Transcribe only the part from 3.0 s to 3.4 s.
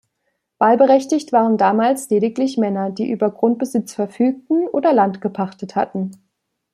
über